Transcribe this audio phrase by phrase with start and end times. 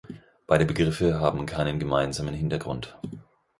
[0.47, 2.97] Beide Begriffe haben keinen gemeinsamen Hintergrund.